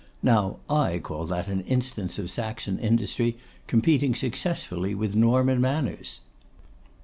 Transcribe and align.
Now 0.23 0.57
I 0.67 0.97
call 0.97 1.27
that 1.27 1.47
an 1.47 1.61
instance 1.67 2.17
of 2.17 2.31
Saxon 2.31 2.79
industry 2.79 3.37
competing 3.67 4.15
successfully 4.15 4.95
with 4.95 5.13
Norman 5.13 5.61
manners. 5.61 6.21